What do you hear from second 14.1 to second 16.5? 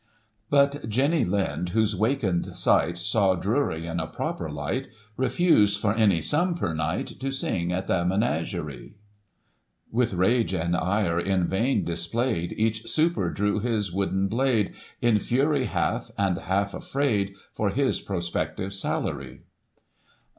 blade. In fury half, and